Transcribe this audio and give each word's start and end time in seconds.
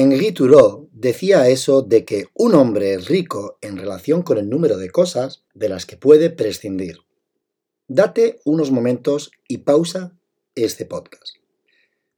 Henri 0.00 0.30
Thoreau 0.30 0.88
decía 0.92 1.48
eso 1.48 1.82
de 1.82 2.04
que 2.04 2.26
un 2.32 2.54
hombre 2.54 2.94
es 2.94 3.08
rico 3.08 3.58
en 3.60 3.76
relación 3.76 4.22
con 4.22 4.38
el 4.38 4.48
número 4.48 4.76
de 4.76 4.90
cosas 4.90 5.42
de 5.54 5.68
las 5.68 5.86
que 5.86 5.96
puede 5.96 6.30
prescindir. 6.30 6.98
Date 7.88 8.38
unos 8.44 8.70
momentos 8.70 9.32
y 9.48 9.58
pausa 9.58 10.16
este 10.54 10.86
podcast. 10.86 11.38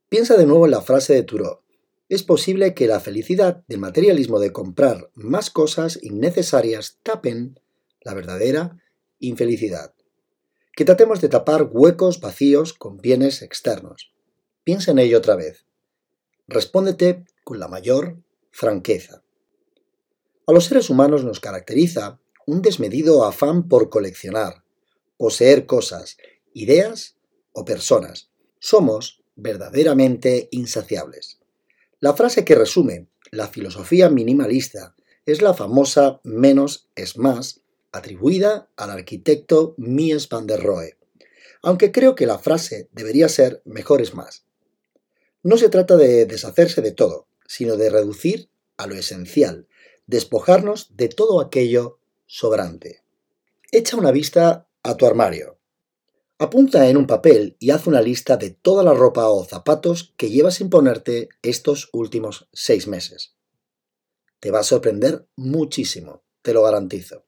Piensa 0.09 0.37
de 0.37 0.45
nuevo 0.45 0.65
en 0.65 0.71
la 0.73 0.81
frase 0.81 1.15
de 1.15 1.23
Thoreau. 1.23 1.61
Es 2.07 2.21
posible 2.21 2.75
que 2.75 2.85
la 2.85 2.99
felicidad 2.99 3.63
del 3.67 3.79
materialismo 3.79 4.39
de 4.39 4.53
comprar 4.53 5.09
más 5.15 5.49
cosas 5.49 5.97
innecesarias 6.03 6.99
tapen 7.01 7.59
la 8.01 8.13
verdadera 8.13 8.79
infelicidad. 9.17 9.95
Que 10.75 10.85
tratemos 10.85 11.19
de 11.19 11.29
tapar 11.29 11.67
huecos 11.71 12.21
vacíos 12.21 12.73
con 12.73 12.97
bienes 12.97 13.41
externos. 13.41 14.13
Piensa 14.63 14.91
en 14.91 14.99
ello 14.99 15.17
otra 15.17 15.35
vez. 15.35 15.65
Respóndete 16.47 17.25
con 17.51 17.59
la 17.59 17.67
mayor 17.67 18.17
franqueza. 18.49 19.23
A 20.47 20.53
los 20.53 20.63
seres 20.63 20.89
humanos 20.89 21.25
nos 21.25 21.41
caracteriza 21.41 22.17
un 22.47 22.61
desmedido 22.61 23.25
afán 23.25 23.67
por 23.67 23.89
coleccionar, 23.89 24.63
poseer 25.17 25.65
cosas, 25.65 26.15
ideas 26.53 27.17
o 27.51 27.65
personas. 27.65 28.29
Somos 28.59 29.21
verdaderamente 29.35 30.47
insaciables. 30.51 31.41
La 31.99 32.13
frase 32.13 32.45
que 32.45 32.55
resume 32.55 33.09
la 33.31 33.49
filosofía 33.49 34.09
minimalista 34.09 34.95
es 35.25 35.41
la 35.41 35.53
famosa 35.53 36.21
menos 36.23 36.87
es 36.95 37.17
más, 37.17 37.63
atribuida 37.91 38.69
al 38.77 38.91
arquitecto 38.91 39.75
Mies 39.77 40.29
van 40.29 40.47
der 40.47 40.63
Rohe, 40.63 40.97
aunque 41.61 41.91
creo 41.91 42.15
que 42.15 42.27
la 42.27 42.39
frase 42.39 42.87
debería 42.93 43.27
ser 43.27 43.61
mejor 43.65 44.01
es 44.01 44.13
más. 44.13 44.45
No 45.43 45.57
se 45.57 45.67
trata 45.67 45.97
de 45.97 46.25
deshacerse 46.25 46.81
de 46.81 46.93
todo, 46.93 47.27
sino 47.51 47.75
de 47.75 47.89
reducir 47.89 48.49
a 48.77 48.87
lo 48.87 48.95
esencial, 48.95 49.67
despojarnos 50.07 50.95
de 50.95 51.09
todo 51.09 51.41
aquello 51.41 51.99
sobrante. 52.25 53.03
Echa 53.73 53.97
una 53.97 54.11
vista 54.11 54.69
a 54.83 54.95
tu 54.95 55.05
armario. 55.05 55.59
Apunta 56.37 56.87
en 56.87 56.95
un 56.95 57.07
papel 57.07 57.57
y 57.59 57.71
haz 57.71 57.87
una 57.87 58.01
lista 58.01 58.37
de 58.37 58.51
toda 58.51 58.83
la 58.83 58.93
ropa 58.93 59.27
o 59.27 59.43
zapatos 59.43 60.13
que 60.15 60.29
llevas 60.29 60.55
sin 60.55 60.69
ponerte 60.69 61.27
estos 61.41 61.89
últimos 61.91 62.47
seis 62.53 62.87
meses. 62.87 63.35
Te 64.39 64.49
va 64.49 64.59
a 64.59 64.63
sorprender 64.63 65.27
muchísimo, 65.35 66.23
te 66.41 66.53
lo 66.53 66.63
garantizo. 66.63 67.25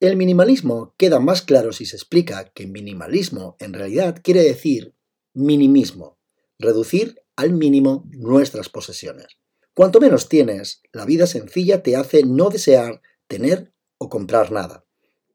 El 0.00 0.16
minimalismo 0.16 0.94
queda 0.98 1.18
más 1.18 1.40
claro 1.40 1.72
si 1.72 1.86
se 1.86 1.96
explica 1.96 2.52
que 2.52 2.66
minimalismo 2.66 3.56
en 3.58 3.72
realidad 3.72 4.20
quiere 4.22 4.42
decir 4.42 4.94
minimismo, 5.32 6.18
reducir 6.58 7.22
al 7.40 7.54
mínimo 7.54 8.04
nuestras 8.10 8.68
posesiones. 8.68 9.39
Cuanto 9.80 9.98
menos 9.98 10.28
tienes, 10.28 10.82
la 10.92 11.06
vida 11.06 11.26
sencilla 11.26 11.82
te 11.82 11.96
hace 11.96 12.22
no 12.22 12.50
desear 12.50 13.00
tener 13.26 13.72
o 13.96 14.10
comprar 14.10 14.52
nada. 14.52 14.84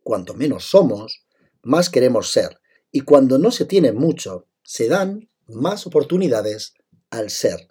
Cuanto 0.03 0.35
menos 0.35 0.65
somos, 0.65 1.25
más 1.63 1.89
queremos 1.89 2.31
ser. 2.31 2.59
Y 2.91 3.01
cuando 3.01 3.39
no 3.39 3.49
se 3.49 3.65
tiene 3.65 3.91
mucho, 3.91 4.47
se 4.61 4.87
dan 4.87 5.31
más 5.47 5.87
oportunidades 5.87 6.75
al 7.09 7.31
ser. 7.31 7.69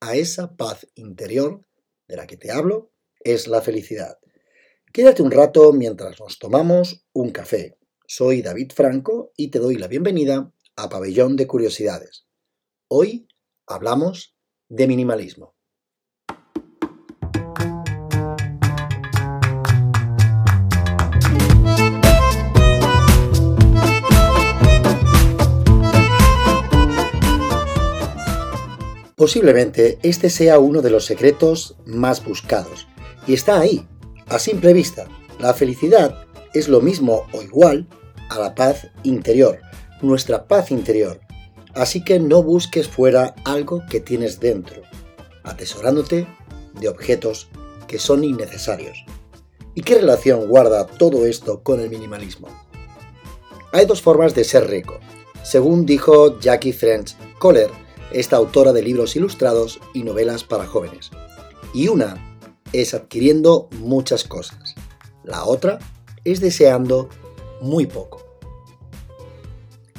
A 0.00 0.16
esa 0.16 0.56
paz 0.56 0.88
interior 0.96 1.64
de 2.08 2.16
la 2.16 2.26
que 2.26 2.36
te 2.36 2.50
hablo 2.50 2.90
es 3.20 3.46
la 3.46 3.62
felicidad. 3.62 4.18
Quédate 4.92 5.22
un 5.22 5.30
rato 5.30 5.72
mientras 5.72 6.18
nos 6.18 6.40
tomamos 6.40 7.06
un 7.12 7.30
café. 7.30 7.78
Soy 8.08 8.42
David 8.42 8.72
Franco 8.74 9.30
y 9.36 9.52
te 9.52 9.60
doy 9.60 9.76
la 9.76 9.86
bienvenida 9.86 10.52
a 10.74 10.88
Pabellón 10.88 11.36
de 11.36 11.46
Curiosidades. 11.46 12.26
Hoy 12.88 13.28
hablamos 13.68 14.36
de 14.68 14.88
minimalismo. 14.88 15.55
Posiblemente 29.16 29.98
este 30.02 30.30
sea 30.30 30.60
uno 30.60 30.82
de 30.82 30.90
los 30.90 31.04
secretos 31.04 31.76
más 31.84 32.24
buscados. 32.24 32.86
Y 33.26 33.34
está 33.34 33.58
ahí, 33.58 33.88
a 34.28 34.38
simple 34.38 34.72
vista. 34.72 35.08
La 35.40 35.52
felicidad 35.54 36.26
es 36.54 36.68
lo 36.68 36.80
mismo 36.80 37.26
o 37.32 37.42
igual 37.42 37.88
a 38.30 38.38
la 38.38 38.54
paz 38.54 38.88
interior, 39.02 39.58
nuestra 40.00 40.46
paz 40.46 40.70
interior, 40.70 41.20
Así 41.76 42.02
que 42.02 42.18
no 42.18 42.42
busques 42.42 42.88
fuera 42.88 43.34
algo 43.44 43.82
que 43.90 44.00
tienes 44.00 44.40
dentro, 44.40 44.80
atesorándote 45.44 46.26
de 46.80 46.88
objetos 46.88 47.50
que 47.86 47.98
son 47.98 48.24
innecesarios. 48.24 49.04
¿Y 49.74 49.82
qué 49.82 49.96
relación 49.96 50.48
guarda 50.48 50.86
todo 50.86 51.26
esto 51.26 51.62
con 51.62 51.80
el 51.80 51.90
minimalismo? 51.90 52.48
Hay 53.72 53.84
dos 53.84 54.00
formas 54.00 54.34
de 54.34 54.44
ser 54.44 54.70
rico, 54.70 54.98
según 55.42 55.84
dijo 55.84 56.40
Jackie 56.40 56.72
French 56.72 57.14
Kohler, 57.38 57.70
esta 58.12 58.36
autora 58.36 58.72
de 58.72 58.82
libros 58.82 59.16
ilustrados 59.16 59.80
y 59.94 60.02
novelas 60.02 60.44
para 60.44 60.66
jóvenes. 60.66 61.10
Y 61.74 61.88
una 61.88 62.38
es 62.72 62.94
adquiriendo 62.94 63.68
muchas 63.78 64.24
cosas. 64.24 64.74
La 65.24 65.44
otra 65.44 65.78
es 66.24 66.40
deseando 66.40 67.08
muy 67.60 67.86
poco. 67.86 68.24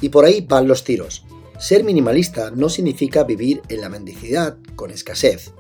Y 0.02 0.10
por 0.10 0.26
ahí 0.26 0.42
van 0.42 0.68
los 0.68 0.84
tiros. 0.84 1.26
Ser 1.60 1.84
minimalista 1.84 2.52
no 2.52 2.70
significa 2.70 3.24
vivir 3.24 3.62
en 3.70 3.82
la 3.82 3.90
mendicidad 3.90 4.58
con 4.76 4.92
escasez. 4.92 5.54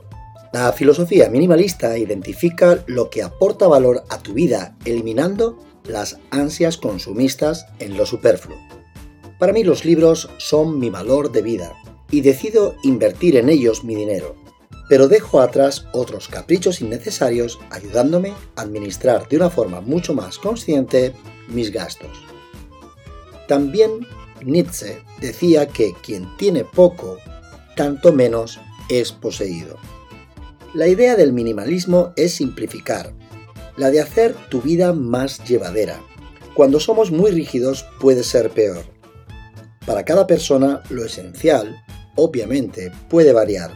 La 0.53 0.71
filosofía 0.71 1.29
minimalista 1.29 1.97
identifica 1.97 2.83
lo 2.87 3.09
que 3.09 3.23
aporta 3.23 3.67
valor 3.67 4.03
a 4.09 4.19
tu 4.19 4.33
vida 4.33 4.75
eliminando 4.85 5.57
las 5.83 6.19
ansias 6.29 6.77
consumistas 6.77 7.65
en 7.79 7.97
lo 7.97 8.05
superfluo. 8.05 8.57
Para 9.39 9.53
mí 9.53 9.63
los 9.63 9.85
libros 9.85 10.29
son 10.37 10.79
mi 10.79 10.89
valor 10.89 11.31
de 11.31 11.41
vida 11.41 11.75
y 12.11 12.21
decido 12.21 12.75
invertir 12.83 13.37
en 13.37 13.49
ellos 13.49 13.83
mi 13.83 13.95
dinero, 13.95 14.35
pero 14.89 15.07
dejo 15.07 15.41
atrás 15.41 15.85
otros 15.91 16.27
caprichos 16.27 16.81
innecesarios 16.81 17.59
ayudándome 17.69 18.33
a 18.55 18.61
administrar 18.61 19.27
de 19.27 19.37
una 19.37 19.49
forma 19.49 19.81
mucho 19.81 20.13
más 20.13 20.37
consciente 20.37 21.13
mis 21.47 21.71
gastos. 21.71 22.23
También 23.47 24.07
Nietzsche 24.43 25.01
decía 25.21 25.67
que 25.67 25.93
quien 26.03 26.27
tiene 26.37 26.63
poco, 26.63 27.17
tanto 27.75 28.13
menos 28.13 28.59
es 28.89 29.11
poseído. 29.11 29.77
La 30.73 30.87
idea 30.87 31.15
del 31.15 31.33
minimalismo 31.33 32.13
es 32.15 32.33
simplificar, 32.33 33.13
la 33.77 33.89
de 33.89 34.01
hacer 34.01 34.35
tu 34.49 34.61
vida 34.61 34.93
más 34.93 35.43
llevadera. 35.47 35.99
Cuando 36.53 36.79
somos 36.79 37.11
muy 37.11 37.31
rígidos 37.31 37.85
puede 37.99 38.23
ser 38.23 38.49
peor. 38.49 38.96
Para 39.87 40.03
cada 40.03 40.27
persona 40.27 40.83
lo 40.89 41.05
esencial, 41.05 41.81
obviamente, 42.15 42.91
puede 43.09 43.31
variar. 43.31 43.73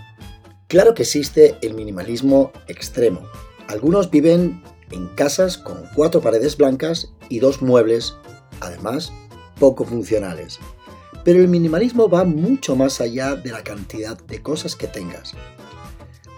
Claro 0.67 0.93
que 0.93 1.03
existe 1.03 1.55
el 1.61 1.73
minimalismo 1.73 2.51
extremo. 2.67 3.21
Algunos 3.69 4.11
viven 4.11 4.61
en 4.91 5.07
casas 5.15 5.57
con 5.57 5.85
cuatro 5.95 6.19
paredes 6.19 6.57
blancas 6.57 7.13
y 7.29 7.39
dos 7.39 7.61
muebles, 7.61 8.13
además 8.59 9.13
poco 9.57 9.85
funcionales. 9.85 10.59
Pero 11.23 11.39
el 11.39 11.47
minimalismo 11.47 12.09
va 12.09 12.25
mucho 12.25 12.75
más 12.75 12.99
allá 12.99 13.35
de 13.35 13.51
la 13.51 13.63
cantidad 13.63 14.17
de 14.17 14.41
cosas 14.41 14.75
que 14.75 14.87
tengas. 14.87 15.31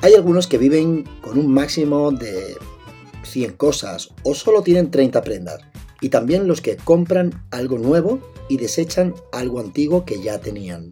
Hay 0.04 0.14
algunos 0.14 0.46
que 0.46 0.60
viven 0.60 1.04
con 1.24 1.40
un 1.40 1.52
máximo 1.52 2.12
de 2.12 2.58
100 3.24 3.54
cosas 3.54 4.10
o 4.22 4.36
solo 4.36 4.62
tienen 4.62 4.92
30 4.92 5.20
prendas. 5.24 5.62
Y 6.00 6.10
también 6.10 6.48
los 6.48 6.62
que 6.62 6.78
compran 6.78 7.48
algo 7.50 7.80
nuevo 7.80 8.20
y 8.50 8.58
desechan 8.58 9.16
algo 9.32 9.60
antiguo 9.60 10.06
que 10.06 10.22
ya 10.22 10.40
tenían. 10.40 10.92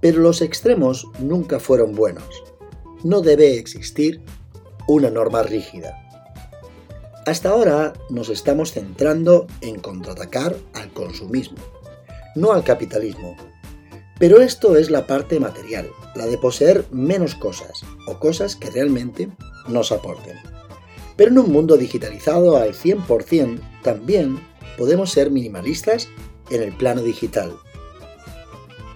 Pero 0.00 0.20
los 0.20 0.42
extremos 0.42 1.06
nunca 1.18 1.60
fueron 1.60 1.94
buenos. 1.94 2.42
No 3.02 3.20
debe 3.20 3.58
existir 3.58 4.22
una 4.86 5.10
norma 5.10 5.42
rígida. 5.42 6.00
Hasta 7.26 7.50
ahora 7.50 7.94
nos 8.10 8.28
estamos 8.28 8.72
centrando 8.72 9.46
en 9.62 9.80
contraatacar 9.80 10.56
al 10.74 10.92
consumismo, 10.92 11.58
no 12.34 12.52
al 12.52 12.64
capitalismo. 12.64 13.34
Pero 14.18 14.42
esto 14.42 14.76
es 14.76 14.90
la 14.90 15.06
parte 15.06 15.40
material, 15.40 15.88
la 16.14 16.26
de 16.26 16.36
poseer 16.36 16.84
menos 16.90 17.34
cosas 17.34 17.82
o 18.06 18.18
cosas 18.18 18.56
que 18.56 18.70
realmente 18.70 19.30
nos 19.68 19.90
aporten. 19.90 20.36
Pero 21.16 21.30
en 21.30 21.38
un 21.38 21.50
mundo 21.50 21.76
digitalizado 21.76 22.56
al 22.56 22.74
100% 22.74 23.58
también 23.82 24.38
podemos 24.76 25.10
ser 25.10 25.30
minimalistas 25.30 26.08
en 26.50 26.62
el 26.62 26.72
plano 26.72 27.02
digital. 27.02 27.52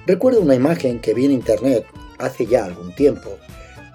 Recuerdo 0.07 0.41
una 0.41 0.55
imagen 0.55 1.01
que 1.01 1.15
vi 1.15 1.27
en 1.27 1.33
internet 1.33 1.85
hace 2.19 2.47
ya 2.47 2.65
algún 2.65 2.95
tiempo 2.95 3.39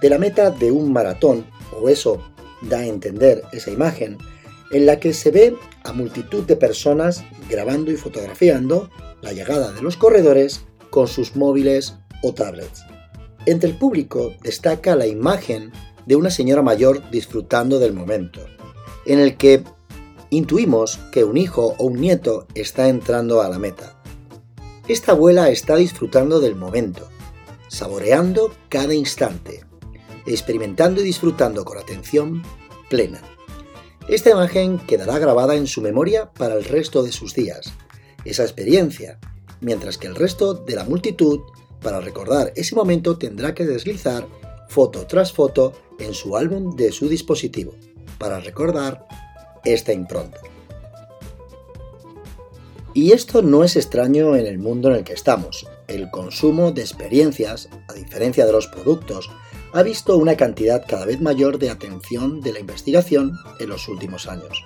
de 0.01 0.09
la 0.09 0.19
meta 0.19 0.51
de 0.51 0.71
un 0.71 0.91
maratón, 0.91 1.45
o 1.79 1.87
eso 1.89 2.21
da 2.61 2.79
a 2.79 2.85
entender 2.85 3.41
esa 3.53 3.71
imagen, 3.71 4.17
en 4.71 4.85
la 4.85 4.99
que 4.99 5.13
se 5.13 5.31
ve 5.31 5.55
a 5.83 5.93
multitud 5.93 6.43
de 6.43 6.55
personas 6.55 7.23
grabando 7.49 7.91
y 7.91 7.95
fotografiando 7.95 8.89
la 9.21 9.31
llegada 9.31 9.71
de 9.71 9.81
los 9.81 9.95
corredores 9.95 10.65
con 10.89 11.07
sus 11.07 11.35
móviles 11.35 11.95
o 12.21 12.33
tablets. 12.33 12.83
Entre 13.45 13.69
el 13.69 13.77
público 13.77 14.33
destaca 14.41 14.95
la 14.95 15.07
imagen 15.07 15.71
de 16.05 16.15
una 16.15 16.29
señora 16.29 16.61
mayor 16.61 17.09
disfrutando 17.09 17.79
del 17.79 17.93
momento, 17.93 18.41
en 19.05 19.19
el 19.19 19.37
que 19.37 19.63
intuimos 20.37 20.99
que 21.11 21.23
un 21.23 21.37
hijo 21.37 21.75
o 21.77 21.85
un 21.85 21.99
nieto 21.99 22.47
está 22.55 22.89
entrando 22.89 23.41
a 23.41 23.49
la 23.49 23.59
meta. 23.59 24.01
Esta 24.87 25.11
abuela 25.11 25.49
está 25.49 25.75
disfrutando 25.75 26.39
del 26.39 26.55
momento, 26.55 27.07
saboreando 27.67 28.51
cada 28.69 28.93
instante, 28.93 29.63
experimentando 30.25 31.01
y 31.01 31.03
disfrutando 31.03 31.63
con 31.63 31.77
atención 31.77 32.43
plena. 32.89 33.21
Esta 34.07 34.31
imagen 34.31 34.79
quedará 34.79 35.19
grabada 35.19 35.55
en 35.55 35.67
su 35.67 35.81
memoria 35.81 36.31
para 36.33 36.55
el 36.55 36.65
resto 36.65 37.03
de 37.03 37.11
sus 37.11 37.33
días, 37.33 37.73
esa 38.25 38.43
experiencia, 38.43 39.19
mientras 39.61 39.97
que 39.97 40.07
el 40.07 40.15
resto 40.15 40.53
de 40.53 40.75
la 40.75 40.83
multitud, 40.83 41.41
para 41.81 42.01
recordar 42.01 42.51
ese 42.55 42.75
momento, 42.75 43.17
tendrá 43.17 43.53
que 43.53 43.65
deslizar 43.65 44.27
foto 44.67 45.05
tras 45.05 45.31
foto 45.31 45.73
en 45.99 46.13
su 46.13 46.35
álbum 46.35 46.75
de 46.75 46.91
su 46.91 47.07
dispositivo, 47.07 47.75
para 48.17 48.39
recordar 48.39 49.07
esta 49.63 49.93
impronta. 49.93 50.39
Y 52.93 53.11
esto 53.11 53.41
no 53.41 53.63
es 53.63 53.75
extraño 53.75 54.35
en 54.35 54.45
el 54.45 54.59
mundo 54.59 54.89
en 54.89 54.97
el 54.97 55.03
que 55.03 55.13
estamos. 55.13 55.65
El 55.87 56.11
consumo 56.11 56.71
de 56.71 56.81
experiencias, 56.81 57.69
a 57.87 57.93
diferencia 57.93 58.45
de 58.45 58.51
los 58.51 58.67
productos, 58.67 59.31
ha 59.73 59.81
visto 59.81 60.15
una 60.17 60.37
cantidad 60.37 60.85
cada 60.87 61.05
vez 61.05 61.19
mayor 61.19 61.57
de 61.57 61.71
atención 61.71 62.41
de 62.41 62.53
la 62.53 62.59
investigación 62.59 63.33
en 63.59 63.69
los 63.69 63.87
últimos 63.87 64.27
años. 64.27 64.63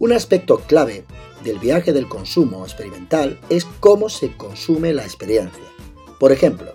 Un 0.00 0.12
aspecto 0.12 0.58
clave 0.60 1.04
del 1.44 1.58
viaje 1.58 1.92
del 1.92 2.08
consumo 2.08 2.64
experimental 2.64 3.38
es 3.48 3.66
cómo 3.78 4.08
se 4.08 4.36
consume 4.36 4.92
la 4.92 5.04
experiencia. 5.04 5.62
Por 6.18 6.32
ejemplo, 6.32 6.72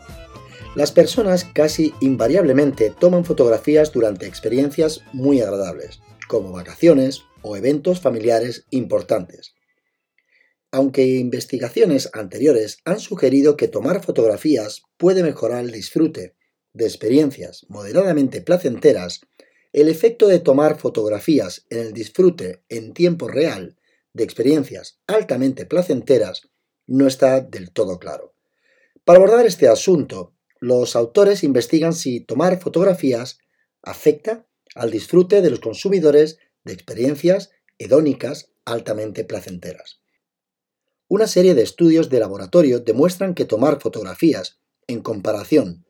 las 0.75 0.91
personas 0.91 1.43
casi 1.43 1.93
invariablemente 1.99 2.89
toman 2.91 3.25
fotografías 3.25 3.91
durante 3.91 4.27
experiencias 4.27 5.01
muy 5.11 5.41
agradables, 5.41 6.01
como 6.27 6.51
vacaciones 6.51 7.23
o 7.45 7.55
eventos 7.55 8.01
familiares 8.01 8.65
importantes. 8.71 9.53
Aunque 10.71 11.05
investigaciones 11.05 12.09
anteriores 12.13 12.79
han 12.85 12.99
sugerido 12.99 13.55
que 13.55 13.67
tomar 13.67 14.03
fotografías 14.03 14.81
puede 14.97 15.21
mejorar 15.21 15.63
el 15.63 15.71
disfrute 15.71 16.35
de 16.73 16.85
experiencias 16.85 17.65
moderadamente 17.69 18.41
placenteras, 18.41 19.21
el 19.73 19.89
efecto 19.89 20.27
de 20.27 20.39
tomar 20.39 20.79
fotografías 20.79 21.65
en 21.69 21.79
el 21.79 21.93
disfrute 21.93 22.63
en 22.67 22.93
tiempo 22.93 23.27
real 23.27 23.77
de 24.13 24.23
experiencias 24.23 24.99
altamente 25.05 25.65
placenteras 25.65 26.49
no 26.87 27.05
está 27.05 27.41
del 27.41 27.71
todo 27.71 27.99
claro. 27.99 28.33
Para 29.03 29.17
abordar 29.17 29.45
este 29.45 29.67
asunto, 29.67 30.33
los 30.59 30.95
autores 30.95 31.43
investigan 31.43 31.93
si 31.93 32.21
tomar 32.21 32.59
fotografías 32.59 33.37
afecta 33.83 34.47
al 34.73 34.89
disfrute 34.89 35.41
de 35.41 35.51
los 35.51 35.59
consumidores 35.59 36.39
de 36.65 36.73
experiencias 36.73 37.51
hedónicas 37.77 38.51
altamente 38.65 39.23
placenteras. 39.23 40.01
Una 41.07 41.27
serie 41.27 41.55
de 41.55 41.61
estudios 41.61 42.09
de 42.09 42.19
laboratorio 42.19 42.79
demuestran 42.79 43.35
que 43.35 43.45
tomar 43.45 43.79
fotografías 43.79 44.59
en 44.87 45.01
comparación 45.01 45.85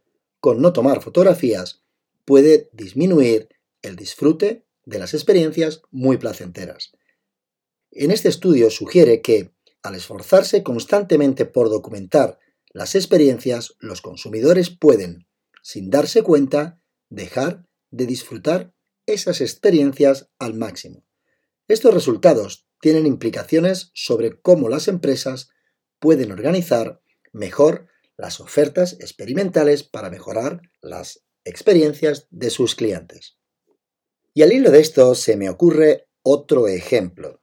con 0.46 0.62
no 0.62 0.74
tomar 0.74 1.02
fotografías 1.02 1.82
puede 2.24 2.70
disminuir 2.72 3.50
el 3.82 3.96
disfrute 3.96 4.64
de 4.86 5.00
las 5.00 5.16
experiencias 5.16 5.82
muy 5.90 6.18
placenteras. 6.18 6.92
En 7.90 8.12
este 8.12 8.30
estudio 8.30 8.70
sugiere 8.70 9.24
que, 9.24 9.56
al 9.82 9.96
esforzarse 9.96 10.62
constantemente 10.62 11.46
por 11.46 11.70
documentar 11.70 12.38
las 12.74 12.94
experiencias, 12.94 13.74
los 13.80 14.02
consumidores 14.02 14.70
pueden, 14.70 15.28
sin 15.64 15.90
darse 15.90 16.22
cuenta, 16.22 16.80
dejar 17.10 17.66
de 17.90 18.06
disfrutar 18.06 18.75
esas 19.06 19.42
experiencias 19.42 20.30
al 20.40 20.54
máximo. 20.54 21.06
Estos 21.68 21.94
resultados 21.94 22.68
tienen 22.82 23.06
implicaciones 23.06 23.92
sobre 23.94 24.40
cómo 24.40 24.70
las 24.70 24.88
empresas 24.88 25.50
pueden 26.00 26.32
organizar 26.32 27.02
mejor 27.32 27.88
las 28.18 28.40
ofertas 28.40 28.94
experimentales 29.00 29.84
para 29.84 30.10
mejorar 30.10 30.62
las 30.82 31.26
experiencias 31.44 32.28
de 32.30 32.50
sus 32.50 32.76
clientes. 32.76 33.38
Y 34.34 34.42
al 34.44 34.54
hilo 34.54 34.72
de 34.72 34.80
esto 34.80 35.16
se 35.16 35.38
me 35.38 35.50
ocurre 35.50 36.08
otro 36.22 36.68
ejemplo. 36.68 37.42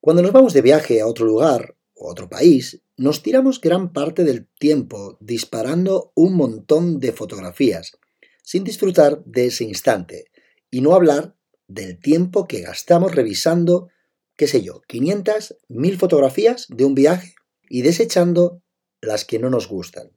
Cuando 0.00 0.22
nos 0.22 0.32
vamos 0.32 0.52
de 0.52 0.62
viaje 0.62 1.00
a 1.00 1.06
otro 1.06 1.26
lugar 1.26 1.76
o 1.94 2.10
otro 2.10 2.28
país, 2.28 2.82
nos 2.96 3.22
tiramos 3.22 3.60
gran 3.60 3.92
parte 3.92 4.24
del 4.24 4.48
tiempo 4.58 5.16
disparando 5.20 6.12
un 6.14 6.34
montón 6.34 7.00
de 7.00 7.12
fotografías, 7.12 7.98
sin 8.42 8.64
disfrutar 8.64 9.22
de 9.24 9.46
ese 9.46 9.64
instante, 9.64 10.26
y 10.72 10.80
no 10.80 10.94
hablar 10.94 11.36
del 11.68 12.00
tiempo 12.00 12.48
que 12.48 12.62
gastamos 12.62 13.14
revisando, 13.14 13.90
qué 14.36 14.48
sé 14.48 14.62
yo, 14.62 14.80
500, 14.88 15.58
1000 15.68 15.98
fotografías 15.98 16.66
de 16.70 16.84
un 16.84 16.94
viaje 16.94 17.34
y 17.68 17.82
desechando 17.82 18.62
las 19.00 19.24
que 19.24 19.38
no 19.38 19.50
nos 19.50 19.68
gustan. 19.68 20.10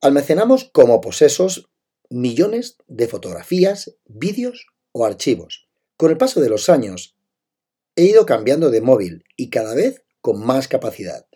Almacenamos 0.00 0.70
como 0.72 1.00
posesos 1.00 1.70
millones 2.10 2.76
de 2.86 3.08
fotografías, 3.08 3.96
vídeos 4.04 4.66
o 4.92 5.06
archivos. 5.06 5.68
Con 5.96 6.10
el 6.10 6.18
paso 6.18 6.40
de 6.40 6.50
los 6.50 6.68
años, 6.68 7.16
he 7.96 8.04
ido 8.04 8.26
cambiando 8.26 8.70
de 8.70 8.82
móvil 8.82 9.24
y 9.36 9.48
cada 9.48 9.74
vez 9.74 10.04
con 10.20 10.44
más 10.44 10.68
capacidad. 10.68 11.26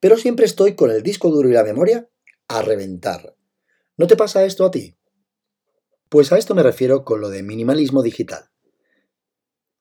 Pero 0.00 0.16
siempre 0.16 0.46
estoy 0.46 0.74
con 0.74 0.90
el 0.90 1.02
disco 1.02 1.28
duro 1.30 1.50
y 1.50 1.52
la 1.52 1.64
memoria 1.64 2.08
a 2.48 2.62
reventar. 2.62 3.36
¿No 3.98 4.06
te 4.06 4.16
pasa 4.16 4.44
esto 4.44 4.64
a 4.64 4.70
ti? 4.70 4.96
Pues 6.14 6.30
a 6.30 6.38
esto 6.38 6.54
me 6.54 6.62
refiero 6.62 7.04
con 7.04 7.20
lo 7.20 7.28
de 7.28 7.42
minimalismo 7.42 8.00
digital. 8.00 8.48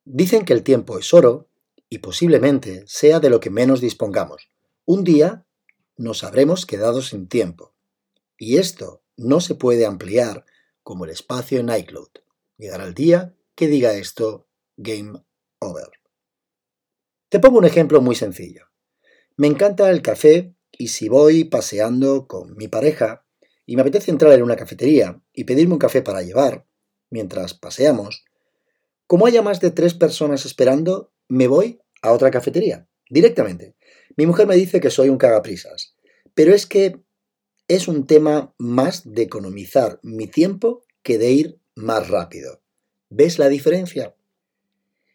Dicen 0.04 0.46
que 0.46 0.54
el 0.54 0.64
tiempo 0.64 0.98
es 0.98 1.14
oro 1.14 1.48
y 1.90 2.00
posiblemente 2.00 2.84
sea 2.88 3.20
de 3.20 3.30
lo 3.30 3.40
que 3.40 3.52
menos 3.52 3.82
dispongamos. 3.82 4.50
Un 4.84 5.04
día 5.04 5.46
nos 5.96 6.24
habremos 6.24 6.66
quedado 6.66 7.04
sin 7.04 7.28
tiempo. 7.28 7.76
Y 8.36 8.58
esto 8.58 9.04
no 9.16 9.42
se 9.42 9.54
puede 9.54 9.86
ampliar 9.86 10.44
como 10.82 11.06
el 11.06 11.12
espacio 11.12 11.60
en 11.60 11.70
iCloud. 11.70 12.10
Llegará 12.58 12.86
el 12.86 12.96
día 12.96 13.36
que 13.54 13.68
diga 13.68 13.94
esto 13.94 14.48
Game 14.76 15.24
Over. 15.60 15.92
Te 17.30 17.40
pongo 17.40 17.60
un 17.60 17.66
ejemplo 17.66 18.02
muy 18.02 18.16
sencillo. 18.16 18.70
Me 19.38 19.46
encanta 19.46 19.88
el 19.92 20.02
café 20.02 20.56
y 20.72 20.88
si 20.88 21.10
voy 21.10 21.44
paseando 21.44 22.26
con 22.26 22.58
mi 22.58 22.68
pareja, 22.68 23.23
y 23.66 23.76
me 23.76 23.82
apetece 23.82 24.12
entrar 24.12 24.34
en 24.34 24.44
una 24.44 24.56
cafetería 24.56 25.22
y 25.34 25.46
pedirme 25.46 25.74
un 25.74 25.80
café 25.80 26.02
para 26.02 26.22
llevar, 26.22 26.66
mientras 27.10 27.54
paseamos, 27.54 28.26
como 29.08 29.26
haya 29.26 29.42
más 29.42 29.60
de 29.60 29.72
tres 29.72 29.94
personas 29.94 30.46
esperando, 30.46 31.12
me 31.28 31.48
voy 31.48 31.80
a 32.02 32.12
otra 32.12 32.32
cafetería, 32.32 32.88
directamente. 33.10 33.76
Mi 34.18 34.26
mujer 34.26 34.48
me 34.48 34.56
dice 34.56 34.80
que 34.80 34.90
soy 34.90 35.10
un 35.10 35.18
cagaprisas, 35.18 35.96
pero 36.34 36.54
es 36.54 36.66
que 36.66 37.00
es 37.68 37.88
un 37.88 38.06
tema 38.06 38.54
más 38.58 39.04
de 39.06 39.24
economizar 39.24 40.00
mi 40.04 40.28
tiempo 40.28 40.84
que 41.02 41.18
de 41.18 41.32
ir 41.32 41.60
más 41.76 42.10
rápido. 42.10 42.62
¿Ves 43.10 43.40
la 43.40 43.50
diferencia? 43.50 44.16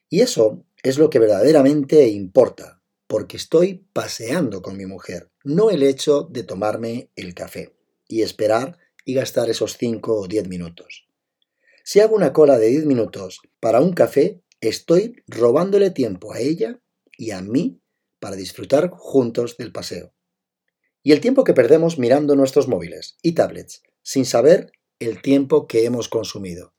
Y 0.09 0.21
eso 0.21 0.65
es 0.83 0.99
lo 0.99 1.11
que 1.11 1.19
verdaderamente 1.19 2.09
importa, 2.09 2.81
porque 3.07 3.37
estoy 3.37 3.87
paseando 3.93 4.63
con 4.63 4.77
mi 4.77 4.87
mujer, 4.87 5.31
no 5.45 5.71
el 5.71 5.83
hecho 5.83 6.23
de 6.31 6.45
tomarme 6.45 7.11
el 7.17 7.35
café 7.35 7.78
y 8.09 8.23
esperar 8.23 8.79
y 9.05 9.15
gastar 9.15 9.49
esos 9.51 9.77
5 9.77 10.21
o 10.21 10.27
10 10.27 10.49
minutos. 10.49 11.07
Si 11.85 12.01
hago 12.01 12.17
una 12.17 12.33
cola 12.33 12.59
de 12.59 12.69
10 12.69 12.87
minutos 12.87 13.41
para 13.61 13.81
un 13.81 13.93
café, 13.93 14.43
estoy 14.61 15.23
robándole 15.27 15.91
tiempo 15.91 16.33
a 16.33 16.41
ella 16.41 16.81
y 17.17 17.31
a 17.31 17.41
mí 17.41 17.81
para 18.19 18.37
disfrutar 18.37 18.91
juntos 18.91 19.57
del 19.57 19.73
paseo. 19.73 20.13
Y 21.03 21.13
el 21.13 21.21
tiempo 21.21 21.45
que 21.45 21.55
perdemos 21.55 21.99
mirando 21.99 22.35
nuestros 22.35 22.69
móviles 22.69 23.17
y 23.23 23.33
tablets 23.33 23.83
sin 24.03 24.25
saber 24.25 24.73
el 24.99 25.23
tiempo 25.23 25.67
que 25.67 25.85
hemos 25.85 26.09
consumido. 26.09 26.75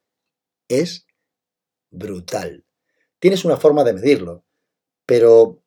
Es 0.68 1.08
brutal. 1.90 2.66
Tienes 3.20 3.46
una 3.46 3.58
forma 3.58 3.84
de 3.84 3.94
medirlo, 3.94 4.46
pero 5.06 5.64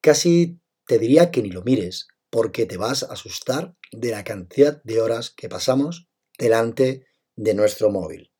casi 0.00 0.58
te 0.86 0.98
diría 0.98 1.30
que 1.30 1.42
ni 1.42 1.50
lo 1.50 1.62
mires, 1.62 2.08
porque 2.34 2.66
te 2.66 2.78
vas 2.78 3.04
a 3.04 3.12
asustar 3.12 3.76
de 3.92 4.10
la 4.10 4.24
cantidad 4.24 4.82
de 4.82 5.00
horas 5.00 5.30
que 5.30 5.48
pasamos 5.48 6.08
delante 6.36 7.06
de 7.36 7.54
nuestro 7.54 7.90
móvil. 7.90 8.32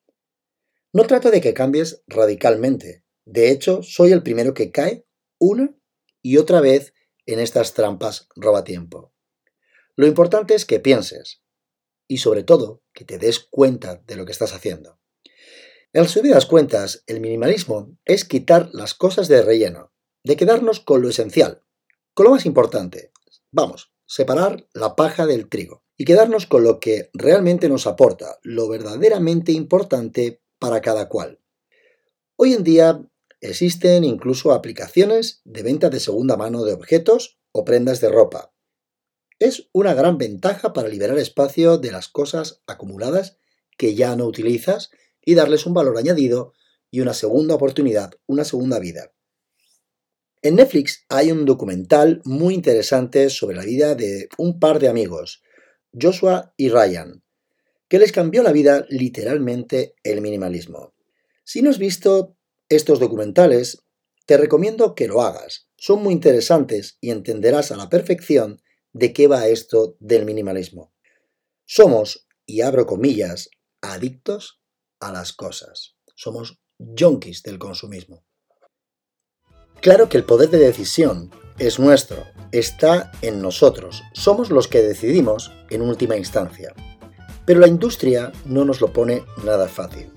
No 0.93 1.07
trato 1.07 1.31
de 1.31 1.41
que 1.41 1.55
cambies 1.55 2.03
radicalmente. 2.09 3.05
De 3.25 3.53
hecho, 3.53 3.85
soy 3.85 4.11
el 4.11 4.25
primero 4.25 4.53
que 4.53 4.73
cae 4.73 5.07
una 5.39 5.77
y 6.23 6.39
otra 6.39 6.61
vez 6.61 6.93
en 7.25 7.39
estas 7.39 7.73
trampas 7.73 8.27
robatiempo. 8.35 9.15
Lo 9.95 10.09
importante 10.09 10.57
es 10.57 10.65
que 10.65 10.81
pienses 10.81 11.45
y 12.09 12.17
sobre 12.17 12.43
todo 12.43 12.83
que 12.95 13.05
te 13.05 13.19
des 13.19 13.39
cuenta 13.39 14.03
de 14.09 14.17
lo 14.17 14.27
que 14.27 14.33
estás 14.33 14.55
haciendo. 14.55 14.99
En 15.93 16.09
subidas 16.09 16.47
cuentas, 16.47 17.05
el 17.07 17.21
minimalismo 17.21 17.97
es 18.05 18.25
quitar 18.25 18.71
las 18.73 18.93
cosas 18.93 19.29
de 19.29 19.41
relleno, 19.41 19.93
de 20.25 20.35
quedarnos 20.35 20.81
con 20.81 21.01
lo 21.01 21.09
esencial, 21.09 21.63
con 22.13 22.25
lo 22.25 22.33
más 22.33 22.45
importante, 22.45 23.13
Vamos, 23.56 23.92
separar 24.04 24.66
la 24.75 24.96
paja 24.96 25.26
del 25.26 25.49
trigo 25.49 25.84
y 25.96 26.04
quedarnos 26.04 26.49
con 26.49 26.64
lo 26.64 26.80
que 26.80 27.11
realmente 27.12 27.68
nos 27.68 27.87
aporta, 27.87 28.40
lo 28.42 28.68
verdaderamente 28.68 29.52
importante 29.52 30.42
para 30.58 30.80
cada 30.80 31.08
cual. 31.08 31.38
Hoy 32.34 32.54
en 32.54 32.64
día 32.64 33.08
existen 33.40 34.02
incluso 34.02 34.50
aplicaciones 34.50 35.40
de 35.44 35.62
venta 35.62 35.88
de 35.88 36.00
segunda 36.00 36.37
mano 36.37 36.64
de 36.64 36.73
objetos 36.73 37.38
o 37.52 37.64
prendas 37.64 38.00
de 38.00 38.08
ropa. 38.08 38.52
Es 39.38 39.68
una 39.70 39.94
gran 39.94 40.18
ventaja 40.18 40.73
para 40.73 40.88
liberar 40.88 41.16
espacio 41.18 41.78
de 41.78 41.92
las 41.92 42.08
cosas 42.08 42.61
acumuladas 42.66 43.38
que 43.78 43.94
ya 43.94 44.16
no 44.16 44.26
utilizas 44.26 44.90
y 45.25 45.37
darles 45.37 45.64
un 45.64 45.75
valor 45.75 45.96
añadido 45.96 46.54
y 46.90 47.02
una 47.02 47.14
segunda 47.14 47.54
oportunidad, 47.54 48.14
una 48.26 48.42
segunda 48.42 48.80
vida. 48.80 49.12
En 50.45 50.57
Netflix 50.57 51.07
hay 51.09 51.33
un 51.33 51.47
documental 51.47 52.21
muy 52.27 52.53
interesante 52.53 53.31
sobre 53.31 53.57
la 53.57 53.65
vida 53.65 53.95
de 53.95 54.29
un 54.37 54.61
par 54.61 54.79
de 54.79 54.89
amigos, 54.89 55.43
Joshua 55.99 56.53
y 56.59 56.69
Ryan, 56.69 57.25
que 57.89 57.99
les 57.99 58.13
cambió 58.13 58.43
la 58.43 58.53
vida 58.53 58.85
literalmente 58.91 59.95
el 60.03 60.21
minimalismo. 60.21 60.93
Si 61.45 61.63
no 61.63 61.71
has 61.71 61.79
visto 61.79 62.37
estos 62.69 63.01
documentales, 63.01 63.79
te 64.27 64.37
recomiendo 64.37 64.95
que 64.95 65.09
lo 65.09 65.23
hagas. 65.23 65.71
Son 65.79 66.03
muy 66.03 66.13
interesantes 66.13 66.99
y 67.01 67.09
entenderás 67.11 67.73
a 67.73 67.79
la 67.79 67.89
perfección 67.89 68.61
de 68.93 69.15
qué 69.15 69.29
va 69.29 69.49
esto 69.49 69.97
del 69.99 70.27
minimalismo. 70.27 70.93
Somos, 71.65 72.29
y 72.45 72.61
abro 72.61 72.85
comillas, 72.85 73.49
adictos 73.81 74.61
a 75.01 75.11
las 75.11 75.33
cosas. 75.33 75.97
Somos 76.15 76.61
junkies 76.79 77.43
del 77.43 77.59
consumismo. 77.59 78.27
Claro 79.85 80.09
que 80.09 80.17
el 80.17 80.25
poder 80.25 80.49
de 80.49 80.57
decisión 80.57 81.31
es 81.59 81.79
nuestro, 81.79 82.25
está 82.53 83.12
en 83.21 83.43
nosotros, 83.43 84.03
somos 84.14 84.49
los 84.49 84.67
que 84.67 84.81
decidimos 84.81 85.53
en 85.69 85.83
última 85.83 86.17
instancia. 86.17 86.73
Pero 87.45 87.61
la 87.61 87.69
industria 87.69 88.33
no 88.47 88.64
nos 88.64 88.81
lo 88.81 88.95
pone 88.95 89.26
nada 89.45 89.69
fácil. 89.69 90.11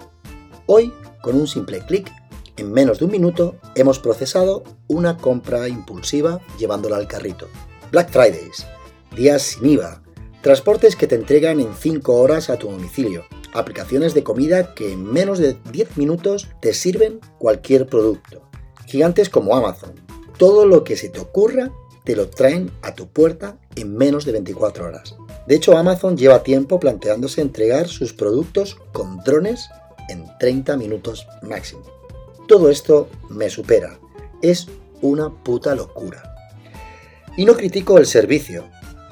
Hoy, 0.68 0.94
con 1.22 1.36
un 1.36 1.48
simple 1.48 1.82
clic, 1.86 2.10
en 2.56 2.72
menos 2.72 3.00
de 3.00 3.06
un 3.06 3.12
minuto 3.12 3.58
hemos 3.76 4.00
procesado 4.00 4.64
una 4.88 5.18
compra 5.18 5.68
impulsiva 5.68 6.40
llevándola 6.58 6.96
al 6.96 7.10
carrito. 7.10 7.50
Black 7.92 8.10
Fridays, 8.10 8.66
días 9.18 9.42
sin 9.42 9.66
IVA, 9.66 10.02
transportes 10.42 10.96
que 10.96 11.08
te 11.08 11.16
entregan 11.16 11.60
en 11.60 11.74
5 11.74 12.14
horas 12.14 12.50
a 12.50 12.56
tu 12.56 12.72
domicilio, 12.72 13.26
aplicaciones 13.54 14.14
de 14.14 14.24
comida 14.24 14.74
que 14.76 14.94
en 14.94 15.04
menos 15.04 15.40
de 15.40 15.58
10 15.74 15.98
minutos 15.98 16.48
te 16.62 16.74
sirven 16.74 17.20
cualquier 17.38 17.86
producto 17.88 18.47
Gigantes 18.88 19.29
como 19.29 19.56
Amazon. 19.56 19.94
Todo 20.38 20.65
lo 20.65 20.84
que 20.84 20.96
se 20.96 21.10
te 21.10 21.20
ocurra 21.20 21.72
te 22.06 22.15
lo 22.15 22.29
traen 22.29 22.72
a 22.82 22.96
tu 22.96 23.10
puerta 23.10 23.58
en 23.75 23.96
menos 23.96 24.24
de 24.24 24.32
24 24.32 24.86
horas. 24.86 25.15
De 25.46 25.56
hecho, 25.56 25.77
Amazon 25.77 26.15
lleva 26.15 26.41
tiempo 26.41 26.79
planteándose 26.79 27.41
entregar 27.41 27.89
sus 27.89 28.13
productos 28.13 28.77
con 28.94 29.17
drones 29.25 29.70
en 30.08 30.25
30 30.39 30.77
minutos 30.77 31.27
máximo. 31.41 31.84
Todo 32.48 32.70
esto 32.70 33.10
me 33.29 33.50
supera. 33.50 34.00
Es 34.41 34.67
una 35.01 35.29
puta 35.44 35.75
locura. 35.75 36.24
Y 37.36 37.44
no 37.44 37.58
critico 37.58 37.98
el 37.98 38.06
servicio. 38.06 38.63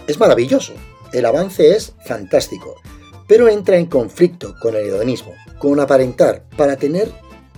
Es 0.08 0.18
maravilloso. 0.18 0.74
El 1.12 1.26
avance 1.26 1.76
es 1.76 1.94
fantástico. 2.06 2.76
Pero 3.28 3.50
entra 3.50 3.76
en 3.76 3.88
conflicto 3.88 4.56
con 4.62 4.74
el 4.76 4.86
hedonismo, 4.86 5.34
con 5.60 5.82
aparentar 5.82 6.46
para 6.56 6.78
tener 6.78 7.12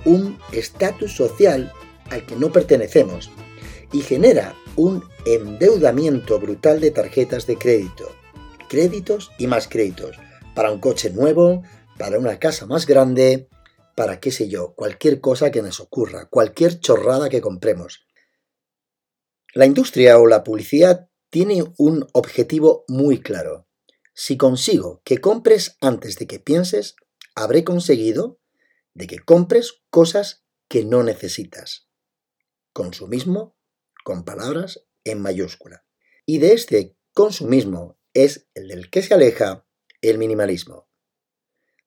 un 0.05 0.39
estatus 0.51 1.15
social 1.15 1.71
al 2.09 2.25
que 2.25 2.35
no 2.35 2.51
pertenecemos 2.51 3.29
y 3.91 4.01
genera 4.01 4.55
un 4.75 5.03
endeudamiento 5.25 6.39
brutal 6.39 6.79
de 6.79 6.91
tarjetas 6.91 7.47
de 7.47 7.57
crédito, 7.57 8.11
créditos 8.69 9.31
y 9.37 9.47
más 9.47 9.67
créditos, 9.67 10.17
para 10.53 10.71
un 10.71 10.79
coche 10.79 11.09
nuevo, 11.09 11.63
para 11.97 12.19
una 12.19 12.39
casa 12.39 12.65
más 12.65 12.85
grande, 12.85 13.49
para 13.95 14.19
qué 14.19 14.31
sé 14.31 14.47
yo, 14.49 14.73
cualquier 14.75 15.21
cosa 15.21 15.51
que 15.51 15.61
nos 15.61 15.79
ocurra, 15.79 16.27
cualquier 16.29 16.79
chorrada 16.79 17.29
que 17.29 17.41
compremos. 17.41 18.05
La 19.53 19.65
industria 19.65 20.19
o 20.19 20.27
la 20.27 20.43
publicidad 20.43 21.09
tiene 21.29 21.63
un 21.77 22.07
objetivo 22.13 22.85
muy 22.87 23.19
claro. 23.21 23.67
Si 24.13 24.37
consigo 24.37 25.01
que 25.03 25.19
compres 25.19 25.77
antes 25.81 26.17
de 26.17 26.27
que 26.27 26.39
pienses, 26.39 26.95
habré 27.35 27.63
conseguido 27.63 28.39
de 28.93 29.07
que 29.07 29.19
compres 29.19 29.81
cosas 29.89 30.43
que 30.67 30.83
no 30.83 31.03
necesitas 31.03 31.86
consumismo 32.77 33.57
con 34.03 34.23
palabras 34.23 34.85
en 35.03 35.19
mayúscula. 35.19 35.83
Y 36.27 36.37
de 36.37 36.53
este 36.53 36.95
consumismo 37.11 37.97
es 38.13 38.47
el 38.53 38.67
del 38.67 38.91
que 38.91 39.01
se 39.01 39.15
aleja 39.15 39.65
el 39.99 40.19
minimalismo. 40.19 40.87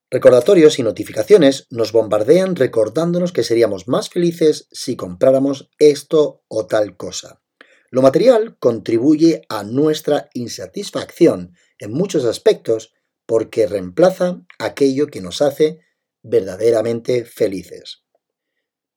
Recordatorios 0.09 0.79
y 0.79 0.83
notificaciones 0.83 1.67
nos 1.69 1.93
bombardean 1.93 2.57
recordándonos 2.57 3.31
que 3.31 3.43
seríamos 3.43 3.87
más 3.87 4.09
felices 4.09 4.67
si 4.69 4.97
compráramos 4.97 5.71
esto 5.79 6.43
o 6.49 6.67
tal 6.67 6.97
cosa. 6.97 7.41
Lo 7.89 8.01
material 8.01 8.57
contribuye 8.59 9.43
a 9.47 9.63
nuestra 9.63 10.29
insatisfacción 10.33 11.55
en 11.79 11.93
muchos 11.93 12.25
aspectos 12.25 12.93
porque 13.25 13.65
reemplaza 13.65 14.41
aquello 14.59 15.07
que 15.07 15.21
nos 15.21 15.41
hace 15.41 15.79
verdaderamente 16.21 17.23
felices. 17.23 18.03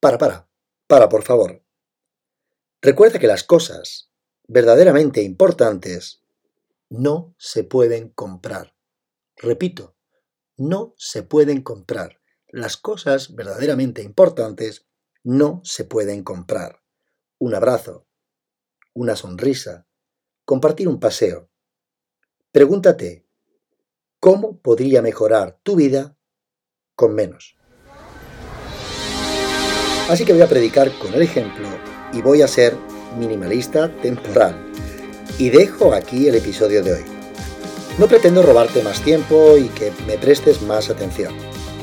Para, 0.00 0.18
para, 0.18 0.48
para, 0.88 1.08
por 1.08 1.22
favor. 1.22 1.63
Recuerda 2.84 3.18
que 3.18 3.26
las 3.26 3.44
cosas 3.44 4.10
verdaderamente 4.46 5.22
importantes 5.22 6.22
no 6.90 7.34
se 7.38 7.64
pueden 7.64 8.10
comprar. 8.10 8.76
Repito, 9.36 9.96
no 10.58 10.92
se 10.98 11.22
pueden 11.22 11.62
comprar. 11.62 12.20
Las 12.46 12.76
cosas 12.76 13.34
verdaderamente 13.34 14.02
importantes 14.02 14.84
no 15.22 15.62
se 15.64 15.86
pueden 15.86 16.22
comprar. 16.24 16.82
Un 17.38 17.54
abrazo, 17.54 18.06
una 18.92 19.16
sonrisa, 19.16 19.86
compartir 20.44 20.86
un 20.86 21.00
paseo. 21.00 21.48
Pregúntate, 22.52 23.26
¿cómo 24.20 24.58
podría 24.58 25.00
mejorar 25.00 25.58
tu 25.62 25.76
vida 25.76 26.18
con 26.94 27.14
menos? 27.14 27.56
Así 30.10 30.26
que 30.26 30.34
voy 30.34 30.42
a 30.42 30.48
predicar 30.50 30.92
con 30.98 31.14
el 31.14 31.22
ejemplo 31.22 31.73
y 32.14 32.22
voy 32.22 32.42
a 32.42 32.48
ser 32.48 32.76
minimalista 33.18 33.88
temporal. 34.02 34.56
Y 35.38 35.50
dejo 35.50 35.92
aquí 35.92 36.28
el 36.28 36.36
episodio 36.36 36.82
de 36.82 36.92
hoy. 36.92 37.04
No 37.98 38.06
pretendo 38.06 38.42
robarte 38.42 38.82
más 38.82 39.00
tiempo 39.00 39.56
y 39.56 39.68
que 39.68 39.92
me 40.06 40.16
prestes 40.18 40.62
más 40.62 40.90
atención. 40.90 41.34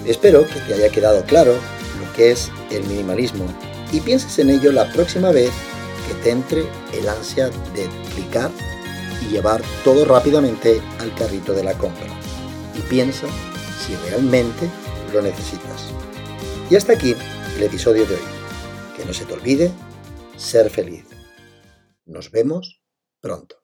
Espero 0.06 0.46
que 0.46 0.60
te 0.62 0.74
haya 0.74 0.90
quedado 0.90 1.24
claro 1.26 1.54
lo 1.54 2.14
que 2.16 2.32
es 2.32 2.50
el 2.72 2.84
minimalismo 2.86 3.46
y 3.92 4.00
pienses 4.00 4.40
en 4.40 4.50
ello 4.50 4.72
la 4.72 4.92
próxima 4.92 5.32
vez 5.32 5.52
que 6.08 6.14
te 6.24 6.32
entre 6.32 6.64
el 6.94 7.08
ansia 7.08 7.48
de 7.48 7.88
clicar 8.14 8.52
y 9.22 9.32
llevar 9.32 9.62
todo 9.84 10.06
rápidamente 10.06 10.82
al 11.00 11.14
carrito 11.16 11.54
de 11.54 11.64
la 11.64 11.74
compra. 11.74 12.08
Y 12.78 12.82
piensa 12.90 13.28
si 13.86 13.96
realmente 14.10 14.70
lo 15.14 15.22
necesitas. 15.22 15.90
Y 16.70 16.76
hasta 16.76 16.94
aquí 16.94 17.16
el 17.58 17.64
episodio 17.64 18.06
de 18.06 18.16
hoy. 18.16 18.22
Que 18.96 19.06
no 19.06 19.14
se 19.14 19.26
te 19.26 19.34
olvide 19.34 19.72
ser 20.42 20.70
feliz. 20.70 21.06
Nos 22.06 22.32
vemos 22.32 22.82
pronto. 23.22 23.61